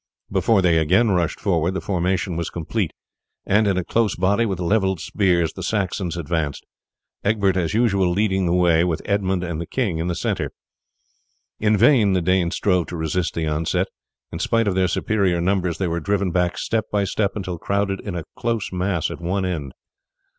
Before 0.31 0.63
they 0.63 0.79
again 0.79 1.11
rushed 1.11 1.39
forward 1.39 1.75
the 1.75 1.79
formation 1.79 2.35
was 2.35 2.49
complete, 2.49 2.91
and 3.45 3.67
in 3.67 3.77
a 3.77 3.83
close 3.83 4.15
body 4.15 4.47
with 4.47 4.59
levelled 4.59 4.99
spears 4.99 5.53
the 5.53 5.61
Saxons 5.61 6.17
advanced, 6.17 6.65
Egbert 7.23 7.55
as 7.55 7.75
usual 7.75 8.09
leading 8.09 8.47
the 8.47 8.51
way, 8.53 8.83
with 8.83 9.03
Edmund 9.05 9.43
and 9.43 9.61
the 9.61 9.67
king 9.67 9.99
in 9.99 10.07
the 10.07 10.15
centre. 10.15 10.49
In 11.59 11.77
vain 11.77 12.13
the 12.13 12.21
Danes 12.23 12.55
strove 12.55 12.87
to 12.87 12.97
resist 12.97 13.35
the 13.35 13.45
onset; 13.45 13.89
in 14.31 14.39
spite 14.39 14.67
of 14.67 14.73
their 14.73 14.87
superior 14.87 15.39
numbers 15.39 15.77
they 15.77 15.87
were 15.87 15.99
driven 15.99 16.31
back 16.31 16.57
step 16.57 16.85
by 16.91 17.03
step 17.03 17.35
until 17.35 17.59
crowded 17.59 17.99
in 17.99 18.15
a 18.15 18.23
close 18.35 18.71
mass 18.73 19.11
at 19.11 19.21
one 19.21 19.45
end. 19.45 19.71